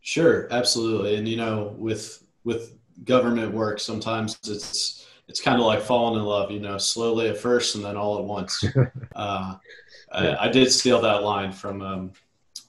Sure, 0.00 0.48
absolutely, 0.50 1.16
and 1.16 1.28
you 1.28 1.36
know, 1.36 1.74
with 1.78 2.24
with 2.44 2.76
government 3.04 3.52
work, 3.52 3.80
sometimes 3.80 4.38
it's 4.46 5.06
it's 5.28 5.40
kind 5.40 5.60
of 5.60 5.66
like 5.66 5.80
falling 5.80 6.18
in 6.18 6.24
love, 6.24 6.50
you 6.50 6.60
know, 6.60 6.78
slowly 6.78 7.28
at 7.28 7.36
first 7.36 7.74
and 7.74 7.84
then 7.84 7.96
all 7.96 8.18
at 8.18 8.24
once. 8.24 8.64
Uh, 9.16 9.56
yeah. 10.12 10.36
I, 10.40 10.44
I, 10.44 10.48
did 10.50 10.70
steal 10.70 11.00
that 11.00 11.22
line 11.22 11.50
from. 11.50 11.80
Um, 11.80 12.12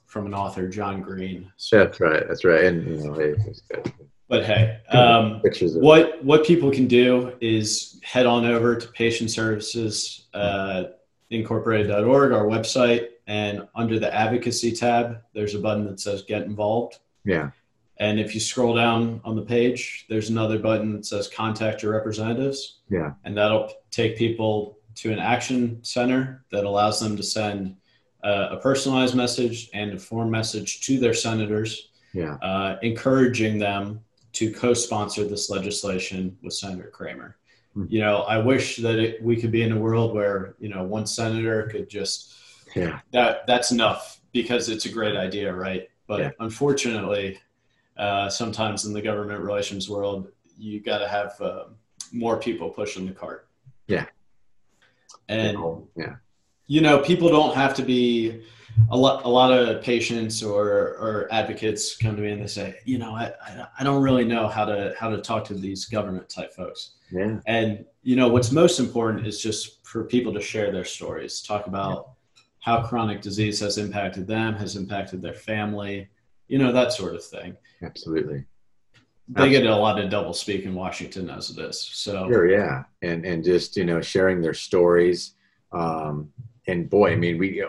from 0.08 0.26
an 0.26 0.34
author, 0.34 0.68
John 0.68 1.02
Green. 1.02 1.52
So, 1.58 1.78
that's 1.78 2.00
right. 2.00 2.28
That's 2.28 2.44
right. 2.44 2.64
And 2.64 2.88
you 2.88 3.04
know, 3.04 3.84
but 4.30 4.46
hey, 4.46 4.80
um, 4.90 5.42
what 5.76 6.24
what 6.24 6.46
people 6.46 6.72
can 6.72 6.88
do 6.88 7.34
is 7.40 8.00
head 8.04 8.26
on 8.26 8.46
over 8.46 8.76
to 8.76 8.88
Patient 8.90 9.30
Services 9.30 10.26
uh, 10.34 10.86
Incorporated.org, 11.30 12.32
our 12.32 12.46
website, 12.46 13.10
and 13.28 13.68
under 13.76 14.00
the 14.00 14.14
Advocacy 14.14 14.72
tab, 14.72 15.22
there's 15.34 15.54
a 15.54 15.60
button 15.60 15.86
that 15.86 16.00
says 16.00 16.24
Get 16.24 16.44
Involved. 16.44 17.00
Yeah. 17.26 17.52
And 18.00 18.20
if 18.20 18.34
you 18.34 18.40
scroll 18.40 18.76
down 18.76 19.22
on 19.26 19.36
the 19.36 19.42
page, 19.42 20.06
there's 20.10 20.30
another 20.30 20.60
button 20.60 20.94
that 20.94 21.06
says 21.06 21.28
Contact 21.28 21.84
Your 21.84 21.94
Representatives. 21.94 22.80
Yeah. 22.90 23.14
And 23.26 23.36
that'll 23.36 23.72
take 23.92 24.18
people 24.18 24.78
to 24.96 25.12
an 25.12 25.20
action 25.20 25.84
center 25.84 26.46
that 26.52 26.64
allows 26.64 27.00
them 27.00 27.18
to 27.18 27.24
send 27.24 27.76
uh, 28.24 28.50
a 28.52 28.58
personalized 28.58 29.16
message 29.16 29.70
and 29.74 29.94
a 29.94 30.00
form 30.00 30.32
message 30.32 30.82
to 30.82 31.00
their 31.00 31.14
senators, 31.14 31.90
yeah. 32.14 32.36
uh, 32.36 32.78
encouraging 32.82 33.58
them 33.58 34.00
to 34.34 34.52
co-sponsor 34.52 35.24
this 35.24 35.50
legislation 35.50 36.38
with 36.44 36.54
Senator 36.54 36.90
Cramer. 36.90 37.38
Mm-hmm. 37.76 37.94
You 37.94 38.02
know, 38.02 38.18
I 38.22 38.38
wish 38.38 38.78
that 38.78 39.00
it, 39.00 39.24
we 39.24 39.36
could 39.36 39.52
be 39.52 39.64
in 39.64 39.72
a 39.72 39.80
world 39.80 40.14
where 40.14 40.56
you 40.60 40.70
know 40.70 40.84
one 40.84 41.06
senator 41.06 41.68
could 41.68 41.90
just 41.90 42.34
yeah 42.78 43.00
that 43.12 43.46
that's 43.48 43.72
enough 43.72 44.20
because 44.32 44.70
it's 44.70 44.86
a 44.86 44.90
great 44.90 45.16
idea, 45.16 45.54
right? 45.54 45.90
But 46.06 46.20
yeah. 46.20 46.32
unfortunately, 46.40 47.40
uh, 47.98 48.30
sometimes 48.30 48.86
in 48.86 48.94
the 48.94 49.02
government 49.02 49.42
relations 49.42 49.90
world, 49.90 50.30
you 50.58 50.80
got 50.80 51.00
to 51.00 51.08
have 51.08 51.40
uh, 51.42 51.66
more 52.12 52.38
people 52.38 52.70
pushing 52.70 53.06
the 53.06 53.14
cart. 53.14 53.48
Yeah. 53.88 54.06
And 55.28 55.58
yeah 55.96 56.16
you 56.68 56.82
know, 56.82 57.00
people 57.00 57.30
don't 57.30 57.56
have 57.56 57.74
to 57.76 57.84
be 57.84 58.44
a 58.92 58.98
lot. 58.98 59.26
A 59.26 59.30
lot 59.30 59.52
of 59.52 59.82
patients 59.82 60.44
or 60.44 60.68
or 60.68 61.28
advocates 61.32 61.98
come 61.98 62.16
to 62.16 62.22
me 62.22 62.32
and 62.32 62.42
they 62.42 62.48
say, 62.48 62.76
you 62.86 62.98
know, 62.98 63.16
I 63.16 63.34
I 63.80 63.84
don't 63.84 64.04
really 64.04 64.26
know 64.26 64.48
how 64.48 64.66
to 64.66 64.94
how 65.00 65.10
to 65.10 65.18
talk 65.18 65.46
to 65.46 65.54
these 65.54 65.86
government 65.86 66.30
type 66.30 66.54
folks. 66.54 66.92
Yeah. 67.10 67.40
And 67.48 67.86
you 68.04 68.16
know, 68.16 68.28
what's 68.28 68.52
most 68.52 68.80
important 68.80 69.26
is 69.26 69.42
just 69.42 69.86
for 69.88 70.04
people 70.04 70.34
to 70.34 70.42
share 70.42 70.72
their 70.72 70.86
stories, 70.86 71.42
talk 71.42 71.68
about 71.68 72.12
how 72.60 72.84
chronic 72.84 73.22
disease 73.22 73.60
has 73.60 73.78
impacted 73.78 74.28
them, 74.28 74.54
has 74.56 74.76
impacted 74.76 75.22
their 75.22 75.34
family, 75.34 76.08
you 76.48 76.58
know, 76.58 76.72
that 76.72 76.92
sort 76.92 77.16
of 77.16 77.24
thing. 77.24 77.56
Absolutely. 77.82 78.46
They 79.30 79.42
Absolutely. 79.42 79.62
get 79.62 79.70
a 79.70 79.76
lot 79.76 80.00
of 80.00 80.10
double 80.10 80.34
speak 80.34 80.64
in 80.64 80.74
Washington 80.74 81.30
as 81.30 81.50
it 81.50 81.60
is. 81.60 81.82
So 81.82 82.28
sure, 82.30 82.50
yeah, 82.50 82.84
and 83.02 83.26
and 83.26 83.44
just 83.44 83.76
you 83.76 83.84
know 83.84 84.00
sharing 84.00 84.42
their 84.42 84.54
stories, 84.54 85.36
um, 85.74 86.32
and 86.68 86.90
boy, 86.90 87.12
I 87.12 87.16
mean, 87.16 87.38
we, 87.38 87.62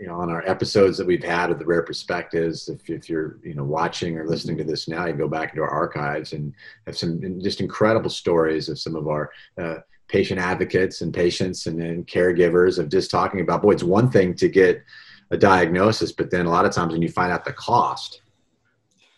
you 0.00 0.06
know, 0.06 0.14
on 0.14 0.30
our 0.30 0.42
episodes 0.48 0.96
that 0.96 1.06
we've 1.06 1.22
had 1.22 1.50
of 1.50 1.58
the 1.58 1.66
rare 1.66 1.82
perspectives, 1.82 2.68
if, 2.68 2.88
if 2.88 3.08
you're, 3.08 3.38
you 3.42 3.54
know, 3.54 3.64
watching 3.64 4.16
or 4.16 4.26
listening 4.26 4.56
to 4.56 4.64
this 4.64 4.88
now, 4.88 5.06
you 5.06 5.12
go 5.12 5.28
back 5.28 5.50
into 5.50 5.62
our 5.62 5.68
archives 5.68 6.32
and 6.32 6.54
have 6.86 6.96
some 6.96 7.20
just 7.40 7.60
incredible 7.60 8.08
stories 8.08 8.70
of 8.70 8.78
some 8.78 8.96
of 8.96 9.08
our 9.08 9.30
uh, 9.58 9.76
patient 10.10 10.40
advocates 10.40 11.00
and 11.00 11.14
patients 11.14 11.66
and, 11.66 11.80
and 11.80 12.06
caregivers 12.06 12.78
of 12.78 12.88
just 12.88 13.10
talking 13.10 13.40
about, 13.40 13.62
boy, 13.62 13.70
it's 13.70 13.82
one 13.82 14.10
thing 14.10 14.34
to 14.34 14.48
get 14.48 14.82
a 15.30 15.36
diagnosis, 15.36 16.10
but 16.10 16.30
then 16.30 16.46
a 16.46 16.50
lot 16.50 16.64
of 16.64 16.72
times 16.72 16.92
when 16.92 17.02
you 17.02 17.08
find 17.08 17.32
out 17.32 17.44
the 17.44 17.52
cost, 17.52 18.22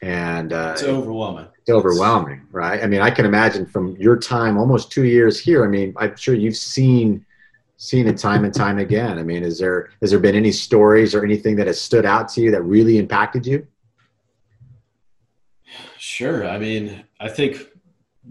and 0.02 0.52
uh, 0.52 0.72
it's 0.72 0.82
overwhelming. 0.82 1.46
It's 1.60 1.70
overwhelming, 1.70 2.42
right? 2.50 2.82
I 2.82 2.86
mean, 2.86 3.00
I 3.00 3.10
can 3.10 3.24
imagine 3.24 3.64
from 3.66 3.96
your 3.96 4.16
time, 4.16 4.58
almost 4.58 4.90
two 4.90 5.04
years 5.04 5.38
here. 5.38 5.64
I 5.64 5.68
mean, 5.68 5.94
I'm 5.96 6.16
sure 6.16 6.34
you've 6.34 6.56
seen 6.56 7.24
seen 7.76 8.06
it 8.06 8.16
time 8.16 8.44
and 8.44 8.54
time 8.54 8.78
again. 8.78 9.18
I 9.18 9.22
mean, 9.22 9.42
is 9.42 9.58
there 9.58 9.90
has 10.00 10.10
there 10.10 10.18
been 10.18 10.34
any 10.34 10.52
stories 10.52 11.14
or 11.14 11.24
anything 11.24 11.56
that 11.56 11.68
has 11.68 11.80
stood 11.80 12.04
out 12.04 12.28
to 12.30 12.40
you 12.40 12.50
that 12.50 12.62
really 12.62 12.98
impacted 12.98 13.46
you? 13.46 13.66
Sure. 15.98 16.48
I 16.48 16.58
mean, 16.58 17.04
I 17.20 17.28
think 17.28 17.68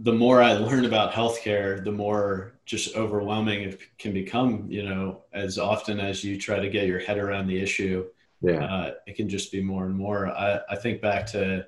the 0.01 0.13
more 0.13 0.41
I 0.41 0.53
learn 0.53 0.85
about 0.85 1.13
healthcare, 1.13 1.83
the 1.83 1.91
more 1.91 2.53
just 2.65 2.95
overwhelming 2.95 3.61
it 3.63 3.79
can 3.97 4.13
become. 4.13 4.67
You 4.69 4.83
know, 4.83 5.23
as 5.33 5.57
often 5.57 5.99
as 5.99 6.23
you 6.23 6.39
try 6.39 6.59
to 6.59 6.69
get 6.69 6.87
your 6.87 6.99
head 6.99 7.17
around 7.17 7.47
the 7.47 7.59
issue, 7.59 8.05
yeah, 8.41 8.65
uh, 8.65 8.91
it 9.07 9.15
can 9.15 9.29
just 9.29 9.51
be 9.51 9.61
more 9.61 9.85
and 9.85 9.95
more. 9.95 10.27
I, 10.27 10.59
I 10.69 10.75
think 10.75 11.01
back 11.01 11.25
to 11.27 11.65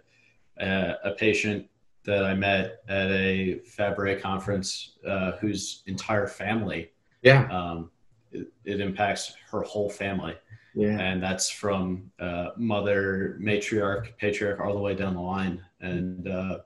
uh, 0.59 0.93
a 1.03 1.11
patient 1.11 1.67
that 2.05 2.25
I 2.25 2.33
met 2.33 2.83
at 2.89 3.09
a 3.11 3.59
Fabry 3.59 4.19
conference 4.19 4.97
uh, 5.07 5.33
whose 5.33 5.83
entire 5.87 6.27
family 6.27 6.91
yeah. 7.23 7.47
Um, 7.49 7.89
it, 8.31 8.51
it, 8.65 8.81
impacts 8.81 9.33
her 9.49 9.61
whole 9.61 9.89
family. 9.89 10.35
Yeah. 10.75 10.99
And 10.99 11.23
that's 11.23 11.49
from 11.49 12.11
uh, 12.19 12.49
mother, 12.57 13.37
matriarch, 13.41 14.17
patriarch, 14.17 14.59
all 14.59 14.73
the 14.73 14.81
way 14.81 14.93
down 14.93 15.15
the 15.15 15.21
line. 15.21 15.63
And, 15.79 16.27
uh, 16.27 16.59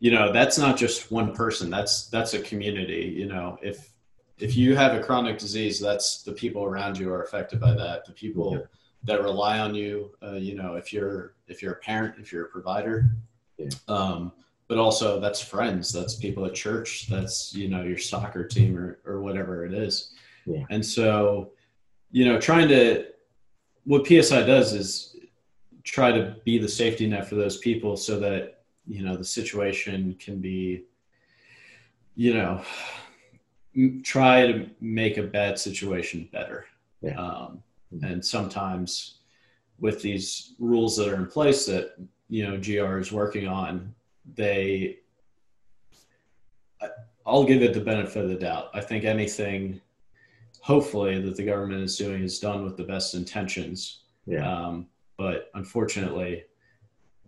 you 0.00 0.10
know, 0.10 0.32
that's 0.32 0.58
not 0.58 0.76
just 0.76 1.12
one 1.12 1.34
person. 1.34 1.70
That's, 1.70 2.08
that's 2.08 2.34
a 2.34 2.40
community. 2.40 3.14
You 3.16 3.26
know, 3.26 3.58
if, 3.62 3.90
if 4.38 4.56
you 4.56 4.74
have 4.74 4.94
a 4.94 5.02
chronic 5.02 5.38
disease, 5.38 5.78
that's 5.78 6.22
the 6.22 6.32
people 6.32 6.64
around 6.64 6.98
you 6.98 7.12
are 7.12 7.22
affected 7.22 7.60
by 7.60 7.74
that. 7.74 8.06
The 8.06 8.12
people 8.12 8.52
yeah. 8.52 8.66
that 9.04 9.22
rely 9.22 9.58
on 9.58 9.74
you, 9.74 10.10
uh, 10.22 10.32
you 10.32 10.54
know, 10.54 10.74
if 10.74 10.92
you're, 10.92 11.34
if 11.46 11.62
you're 11.62 11.74
a 11.74 11.80
parent, 11.80 12.16
if 12.18 12.32
you're 12.32 12.46
a 12.46 12.48
provider, 12.48 13.10
yeah. 13.58 13.68
um, 13.88 14.32
but 14.70 14.78
also 14.78 15.18
that's 15.18 15.40
friends 15.40 15.92
that's 15.92 16.14
people 16.14 16.46
at 16.46 16.54
church 16.54 17.08
that's 17.08 17.52
you 17.52 17.66
know 17.68 17.82
your 17.82 17.98
soccer 17.98 18.46
team 18.46 18.78
or, 18.78 19.00
or 19.04 19.20
whatever 19.20 19.66
it 19.66 19.74
is 19.74 20.12
yeah. 20.46 20.62
and 20.70 20.86
so 20.86 21.50
you 22.12 22.24
know 22.24 22.40
trying 22.40 22.68
to 22.68 23.04
what 23.82 24.06
psi 24.06 24.42
does 24.44 24.72
is 24.72 25.16
try 25.82 26.12
to 26.12 26.36
be 26.44 26.56
the 26.56 26.68
safety 26.68 27.08
net 27.08 27.28
for 27.28 27.34
those 27.34 27.56
people 27.56 27.96
so 27.96 28.20
that 28.20 28.59
you 28.90 29.02
know 29.02 29.16
the 29.16 29.24
situation 29.24 30.16
can 30.18 30.38
be 30.40 30.84
you 32.16 32.34
know 32.34 32.60
try 34.02 34.50
to 34.50 34.68
make 34.80 35.16
a 35.16 35.22
bad 35.22 35.58
situation 35.58 36.28
better 36.32 36.66
yeah. 37.00 37.18
um, 37.18 37.62
mm-hmm. 37.94 38.04
and 38.04 38.24
sometimes 38.24 39.18
with 39.78 40.02
these 40.02 40.54
rules 40.58 40.96
that 40.96 41.08
are 41.08 41.14
in 41.14 41.26
place 41.26 41.66
that 41.66 41.94
you 42.28 42.42
know 42.46 42.56
gr 42.58 42.98
is 42.98 43.12
working 43.12 43.46
on 43.46 43.94
they 44.34 44.98
I'll 47.26 47.44
give 47.44 47.62
it 47.62 47.74
the 47.74 47.80
benefit 47.80 48.24
of 48.24 48.28
the 48.28 48.34
doubt. 48.34 48.70
I 48.74 48.80
think 48.80 49.04
anything, 49.04 49.80
hopefully, 50.60 51.20
that 51.20 51.36
the 51.36 51.44
government 51.44 51.82
is 51.82 51.96
doing 51.96 52.24
is 52.24 52.40
done 52.40 52.64
with 52.64 52.76
the 52.76 52.84
best 52.84 53.14
intentions. 53.14 54.00
Yeah. 54.26 54.50
Um, 54.50 54.86
but 55.16 55.50
unfortunately, 55.54 56.44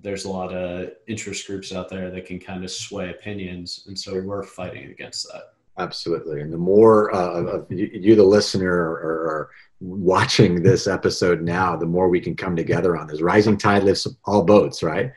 there's 0.02 0.24
a 0.24 0.30
lot 0.30 0.52
of 0.52 0.90
interest 1.06 1.46
groups 1.46 1.72
out 1.72 1.88
there 1.88 2.10
that 2.10 2.26
can 2.26 2.38
kind 2.38 2.64
of 2.64 2.70
sway 2.70 3.10
opinions, 3.10 3.84
and 3.86 3.98
so 3.98 4.20
we're 4.20 4.42
fighting 4.42 4.90
against 4.90 5.26
that. 5.32 5.54
Absolutely, 5.78 6.40
and 6.42 6.52
the 6.52 6.58
more 6.58 7.14
uh, 7.14 7.42
of 7.44 7.66
you, 7.70 8.14
the 8.14 8.22
listener, 8.22 8.72
are 8.72 9.50
watching 9.80 10.62
this 10.62 10.86
episode 10.86 11.42
now, 11.42 11.76
the 11.76 11.86
more 11.86 12.08
we 12.08 12.20
can 12.20 12.36
come 12.36 12.54
together 12.54 12.96
on 12.96 13.06
this. 13.06 13.22
Rising 13.22 13.56
tide 13.56 13.84
lifts 13.84 14.06
all 14.24 14.42
boats, 14.42 14.82
right? 14.82 15.12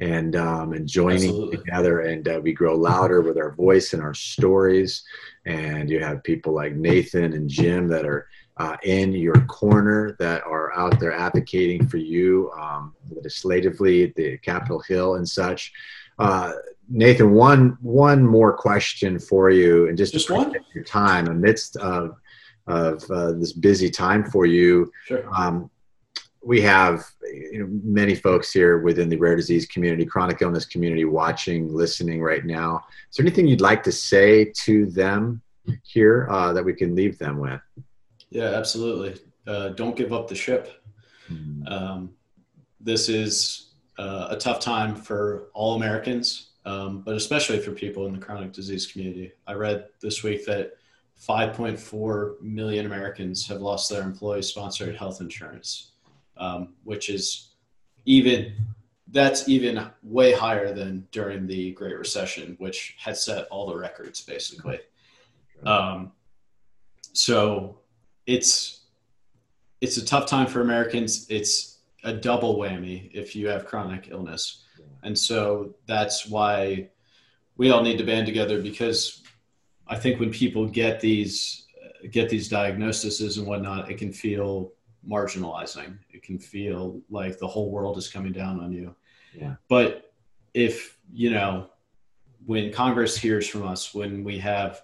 and 0.00 0.36
um, 0.36 0.72
and 0.72 0.86
joining 0.86 1.30
Absolutely. 1.30 1.56
together 1.56 2.00
and 2.00 2.28
uh, 2.28 2.40
we 2.42 2.52
grow 2.52 2.76
louder 2.76 3.22
with 3.22 3.38
our 3.38 3.52
voice 3.52 3.92
and 3.92 4.02
our 4.02 4.12
stories 4.14 5.02
and 5.46 5.88
you 5.88 6.00
have 6.00 6.22
people 6.22 6.52
like 6.52 6.74
nathan 6.74 7.32
and 7.32 7.48
jim 7.48 7.88
that 7.88 8.04
are 8.04 8.28
uh, 8.58 8.76
in 8.84 9.12
your 9.12 9.40
corner 9.42 10.16
that 10.18 10.42
are 10.44 10.72
out 10.74 10.98
there 10.98 11.12
advocating 11.12 11.86
for 11.86 11.98
you 11.98 12.50
um, 12.58 12.94
legislatively 13.10 14.04
at 14.04 14.14
the 14.14 14.38
Capitol 14.38 14.80
Hill 14.80 15.16
and 15.16 15.28
such. 15.28 15.72
Uh, 16.18 16.52
Nathan, 16.88 17.32
one 17.32 17.76
one 17.82 18.24
more 18.24 18.56
question 18.56 19.18
for 19.18 19.50
you, 19.50 19.88
and 19.88 19.98
just 19.98 20.12
just 20.12 20.30
one 20.30 20.54
your 20.74 20.84
time 20.84 21.28
amidst 21.28 21.76
of 21.76 22.16
of 22.66 23.02
uh, 23.10 23.32
this 23.32 23.52
busy 23.52 23.90
time 23.90 24.24
for 24.24 24.46
you. 24.46 24.90
Sure. 25.04 25.28
Um, 25.34 25.70
we 26.42 26.60
have 26.60 27.04
you 27.24 27.58
know, 27.58 27.66
many 27.82 28.14
folks 28.14 28.52
here 28.52 28.78
within 28.78 29.08
the 29.08 29.16
rare 29.16 29.34
disease 29.34 29.66
community, 29.66 30.06
chronic 30.06 30.40
illness 30.42 30.64
community, 30.64 31.04
watching, 31.04 31.74
listening 31.74 32.22
right 32.22 32.44
now. 32.44 32.84
Is 33.10 33.16
there 33.16 33.26
anything 33.26 33.48
you'd 33.48 33.60
like 33.60 33.82
to 33.82 33.92
say 33.92 34.52
to 34.64 34.86
them 34.86 35.42
here 35.82 36.28
uh, 36.30 36.52
that 36.52 36.64
we 36.64 36.72
can 36.72 36.94
leave 36.94 37.18
them 37.18 37.38
with? 37.38 37.60
Yeah, 38.30 38.50
absolutely. 38.54 39.20
Uh, 39.46 39.70
don't 39.70 39.96
give 39.96 40.12
up 40.12 40.28
the 40.28 40.34
ship. 40.34 40.84
Mm-hmm. 41.30 41.66
Um, 41.72 42.10
this 42.80 43.08
is 43.08 43.74
uh, 43.98 44.28
a 44.30 44.36
tough 44.36 44.60
time 44.60 44.94
for 44.94 45.48
all 45.54 45.76
Americans, 45.76 46.50
um, 46.64 47.00
but 47.00 47.14
especially 47.16 47.58
for 47.58 47.72
people 47.72 48.06
in 48.06 48.12
the 48.12 48.18
chronic 48.18 48.52
disease 48.52 48.86
community. 48.86 49.32
I 49.46 49.54
read 49.54 49.86
this 50.00 50.22
week 50.22 50.44
that 50.46 50.72
5.4 51.20 52.40
million 52.42 52.86
Americans 52.86 53.46
have 53.46 53.60
lost 53.60 53.88
their 53.90 54.02
employee 54.02 54.42
sponsored 54.42 54.96
health 54.96 55.20
insurance 55.20 55.92
um, 56.36 56.74
which 56.84 57.08
is 57.10 57.50
even 58.04 58.54
that's 59.08 59.48
even 59.48 59.88
way 60.02 60.32
higher 60.32 60.74
than 60.74 61.06
during 61.12 61.46
the 61.46 61.72
Great 61.72 61.96
Recession, 61.96 62.56
which 62.58 62.96
had 62.98 63.16
set 63.16 63.46
all 63.48 63.66
the 63.66 63.76
records 63.76 64.20
basically. 64.20 64.80
Um, 65.64 66.12
so 67.12 67.78
it's 68.26 68.80
it's 69.80 69.96
a 69.96 70.04
tough 70.04 70.26
time 70.26 70.46
for 70.46 70.60
Americans. 70.60 71.26
It's 71.28 71.78
a 72.04 72.12
double 72.12 72.56
whammy 72.56 73.10
if 73.12 73.36
you 73.36 73.48
have 73.48 73.66
chronic 73.66 74.08
illness, 74.10 74.64
and 75.02 75.18
so 75.18 75.74
that's 75.86 76.26
why 76.26 76.90
we 77.56 77.70
all 77.70 77.82
need 77.82 77.98
to 77.98 78.04
band 78.04 78.26
together 78.26 78.60
because 78.60 79.22
I 79.86 79.96
think 79.96 80.20
when 80.20 80.30
people 80.30 80.66
get 80.66 81.00
these 81.00 81.66
get 82.10 82.28
these 82.28 82.48
diagnoses 82.48 83.38
and 83.38 83.46
whatnot, 83.46 83.90
it 83.90 83.98
can 83.98 84.12
feel 84.12 84.72
marginalizing. 85.08 85.98
It 86.10 86.22
can 86.22 86.38
feel 86.38 87.00
like 87.10 87.38
the 87.38 87.46
whole 87.46 87.70
world 87.70 87.96
is 87.98 88.08
coming 88.08 88.32
down 88.32 88.60
on 88.60 88.72
you. 88.72 88.94
Yeah. 89.34 89.54
But 89.68 90.12
if, 90.54 90.98
you 91.12 91.30
know, 91.30 91.70
when 92.44 92.72
Congress 92.72 93.16
hears 93.16 93.46
from 93.46 93.66
us, 93.66 93.94
when 93.94 94.24
we 94.24 94.38
have 94.38 94.82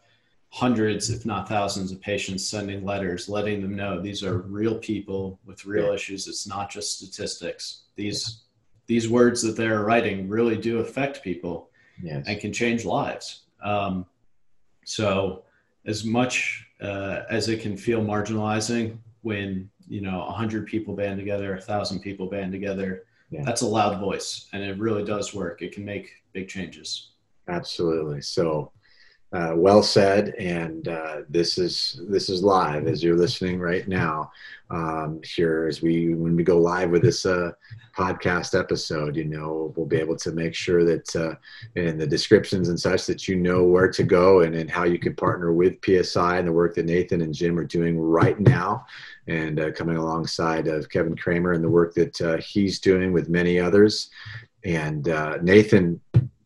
hundreds, 0.53 1.11
if 1.11 1.25
not 1.25 1.49
thousands, 1.49 1.93
of 1.93 2.01
patients 2.01 2.47
sending 2.47 2.85
letters, 2.85 3.29
letting 3.29 3.63
them 3.63 3.75
know 3.75 4.01
these 4.01 4.23
are 4.23 4.39
real 4.39 4.77
people 4.77 5.39
with 5.45 5.65
real 5.65 5.87
yeah. 5.87 5.95
issues. 5.95 6.29
It's 6.29 6.47
not 6.47 6.71
just 6.71 6.97
statistics. 6.97 7.83
These 7.97 8.23
yeah. 8.29 8.85
these 8.87 9.09
words 9.09 9.43
that 9.43 9.57
they're 9.57 9.83
writing 9.83 10.29
really 10.29 10.57
do 10.57 10.79
affect 10.79 11.23
people 11.23 11.71
yes. 12.03 12.25
and 12.27 12.41
can 12.41 12.53
change 12.53 12.85
lives. 12.85 13.43
Um, 13.63 14.07
so, 14.85 15.45
as 15.87 16.05
much 16.05 16.67
uh, 16.81 17.23
as 17.31 17.49
it 17.49 17.61
can 17.61 17.77
feel 17.77 18.01
marginalizing 18.03 18.99
when 19.23 19.71
you 19.89 20.01
know, 20.01 20.25
a 20.27 20.33
hundred 20.33 20.67
people 20.67 20.95
band 20.95 21.19
together, 21.19 21.55
a 21.55 21.61
thousand 21.61 22.01
people 22.01 22.27
band 22.27 22.53
together. 22.53 23.05
Yeah. 23.31 23.45
That's 23.45 23.63
a 23.63 23.67
loud 23.67 23.99
voice, 24.01 24.49
and 24.53 24.63
it 24.63 24.79
really 24.79 25.05
does 25.05 25.35
work. 25.35 25.63
It 25.63 25.73
can 25.73 25.85
make 25.85 26.11
big 26.33 26.49
changes. 26.49 27.11
Absolutely. 27.49 28.21
So, 28.21 28.73
uh, 29.33 29.53
well 29.55 29.83
said. 29.83 30.35
And 30.39 30.89
uh, 30.89 31.23
this 31.29 31.59
is 31.59 32.01
this 32.09 32.29
is 32.29 32.43
live 32.43 32.87
as 32.87 33.03
you're 33.03 33.17
listening 33.17 33.59
right 33.59 33.87
now. 33.89 34.31
Um, 34.71 35.21
here, 35.23 35.67
as 35.69 35.83
we 35.83 36.15
when 36.15 36.35
we 36.35 36.45
go 36.45 36.59
live 36.59 36.91
with 36.91 37.03
this 37.03 37.27
uh, 37.27 37.53
podcast 37.97 38.59
episode, 38.59 39.17
you 39.17 39.25
know, 39.25 39.73
we'll 39.77 39.87
be 39.87 39.99
able 39.99 40.17
to 40.17 40.33
make 40.33 40.55
sure 40.55 40.85
that 40.85 41.15
uh, 41.17 41.35
in 41.77 41.99
the 41.99 42.07
descriptions 42.07 42.69
and 42.69 42.81
such 42.81 43.07
that 43.07 43.29
you 43.29 43.37
know 43.37 43.65
where 43.65 43.91
to 43.91 44.03
go 44.03 44.41
and, 44.41 44.55
and 44.55 44.71
how 44.71 44.85
you 44.85 44.99
can 44.99 45.15
partner 45.15 45.53
with 45.53 45.85
PSI 45.85 46.39
and 46.39 46.49
the 46.49 46.53
work 46.53 46.75
that 46.75 46.87
Nathan 46.87 47.21
and 47.21 47.35
Jim 47.35 47.59
are 47.59 47.65
doing 47.65 47.99
right 47.99 48.39
now 48.41 48.87
and 49.29 49.61
uh, 49.61 49.71
coming 49.73 49.97
alongside 49.97 50.69
of 50.69 50.89
Kevin 50.89 51.17
Cramer 51.17 51.53
and 51.53 51.63
the 51.63 51.69
work 51.69 51.95
that 51.95 52.21
uh, 52.21 52.39
he's 52.39 52.81
doing 52.81 53.13
with 53.13 53.29
many 53.29 53.61
others. 53.61 54.11
And 54.65 55.09
uh, 55.09 55.39
Nathan, 55.43 56.01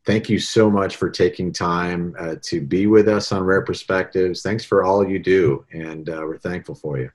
thank 0.07 0.31
you 0.31 0.38
so 0.38 0.71
much 0.71 0.97
for 0.97 1.11
taking 1.11 1.53
time 1.53 2.14
uh, 2.19 2.37
to 2.42 2.61
be 2.61 2.87
with 2.87 3.09
us 3.09 3.33
on 3.33 3.42
Rare 3.42 3.62
Perspectives. 3.62 4.40
Thanks 4.40 4.64
for 4.64 4.85
all 4.85 5.07
you 5.07 5.19
do, 5.19 5.66
and 5.73 6.09
uh, 6.09 6.23
we're 6.23 6.38
thankful 6.38 6.77
for 6.77 6.99
you. 6.99 7.11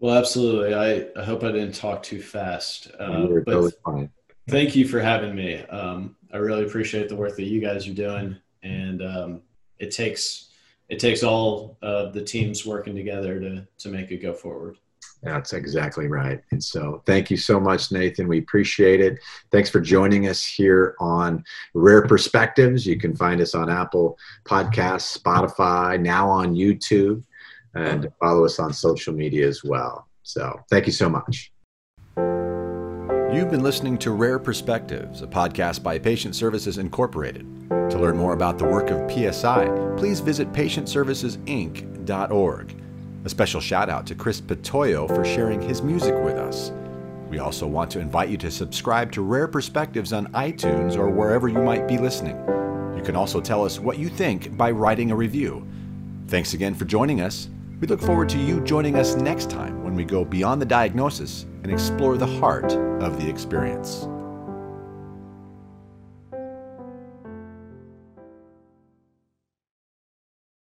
Well, 0.00 0.16
absolutely. 0.16 0.74
I, 0.74 1.06
I 1.18 1.24
hope 1.24 1.42
I 1.42 1.52
didn't 1.52 1.74
talk 1.74 2.02
too 2.02 2.20
fast. 2.20 2.90
Uh, 2.98 3.26
but 3.26 3.46
totally 3.46 3.72
fine. 3.84 4.10
Thank 4.48 4.76
you 4.76 4.86
for 4.86 5.00
having 5.00 5.34
me. 5.34 5.60
Um, 5.66 6.16
I 6.32 6.36
really 6.36 6.64
appreciate 6.64 7.08
the 7.08 7.16
work 7.16 7.36
that 7.36 7.44
you 7.44 7.60
guys 7.60 7.88
are 7.88 7.94
doing, 7.94 8.36
and 8.62 9.02
um, 9.02 9.42
it 9.78 9.92
takes 9.92 10.50
it 10.88 10.98
takes 10.98 11.22
all 11.22 11.78
of 11.82 12.12
the 12.12 12.22
teams 12.22 12.66
working 12.66 12.94
together 12.94 13.40
to 13.40 13.66
to 13.78 13.88
make 13.88 14.10
it 14.10 14.18
go 14.18 14.34
forward. 14.34 14.76
That's 15.22 15.52
exactly 15.52 16.06
right. 16.06 16.40
And 16.50 16.62
so, 16.62 17.02
thank 17.06 17.30
you 17.30 17.36
so 17.36 17.58
much, 17.58 17.90
Nathan. 17.90 18.28
We 18.28 18.38
appreciate 18.38 19.00
it. 19.00 19.18
Thanks 19.50 19.70
for 19.70 19.80
joining 19.80 20.28
us 20.28 20.44
here 20.44 20.94
on 21.00 21.44
Rare 21.74 22.06
Perspectives. 22.06 22.86
You 22.86 22.98
can 22.98 23.16
find 23.16 23.40
us 23.40 23.54
on 23.54 23.70
Apple 23.70 24.18
Podcasts, 24.44 25.18
Spotify, 25.18 26.00
now 26.00 26.28
on 26.28 26.54
YouTube, 26.54 27.22
and 27.74 28.08
follow 28.20 28.44
us 28.44 28.58
on 28.58 28.72
social 28.72 29.14
media 29.14 29.48
as 29.48 29.64
well. 29.64 30.06
So, 30.22 30.60
thank 30.70 30.86
you 30.86 30.92
so 30.92 31.08
much. 31.08 31.50
You've 33.36 33.50
been 33.50 33.62
listening 33.62 33.98
to 33.98 34.12
Rare 34.12 34.38
Perspectives, 34.38 35.20
a 35.22 35.26
podcast 35.26 35.82
by 35.82 35.98
Patient 35.98 36.36
Services 36.36 36.78
Incorporated. 36.78 37.44
To 37.68 37.98
learn 37.98 38.16
more 38.16 38.32
about 38.32 38.58
the 38.58 38.64
work 38.64 38.90
of 38.90 39.10
PSI, 39.10 39.66
please 39.96 40.20
visit 40.20 40.52
patientservicesinc.org. 40.52 42.85
A 43.26 43.28
special 43.28 43.60
shout 43.60 43.90
out 43.90 44.06
to 44.06 44.14
Chris 44.14 44.40
Patoyo 44.40 45.08
for 45.08 45.24
sharing 45.24 45.60
his 45.60 45.82
music 45.82 46.14
with 46.22 46.36
us. 46.36 46.70
We 47.28 47.40
also 47.40 47.66
want 47.66 47.90
to 47.90 47.98
invite 47.98 48.28
you 48.28 48.36
to 48.36 48.52
subscribe 48.52 49.10
to 49.12 49.22
Rare 49.22 49.48
Perspectives 49.48 50.12
on 50.12 50.28
iTunes 50.28 50.96
or 50.96 51.10
wherever 51.10 51.48
you 51.48 51.58
might 51.58 51.88
be 51.88 51.98
listening. 51.98 52.36
You 52.96 53.02
can 53.04 53.16
also 53.16 53.40
tell 53.40 53.64
us 53.64 53.80
what 53.80 53.98
you 53.98 54.08
think 54.08 54.56
by 54.56 54.70
writing 54.70 55.10
a 55.10 55.16
review. 55.16 55.66
Thanks 56.28 56.54
again 56.54 56.72
for 56.72 56.84
joining 56.84 57.20
us. 57.20 57.48
We 57.80 57.88
look 57.88 58.00
forward 58.00 58.28
to 58.28 58.38
you 58.38 58.60
joining 58.60 58.94
us 58.94 59.16
next 59.16 59.50
time 59.50 59.82
when 59.82 59.96
we 59.96 60.04
go 60.04 60.24
beyond 60.24 60.62
the 60.62 60.66
diagnosis 60.66 61.46
and 61.64 61.72
explore 61.72 62.16
the 62.16 62.26
heart 62.26 62.74
of 63.02 63.20
the 63.20 63.28
experience. 63.28 64.06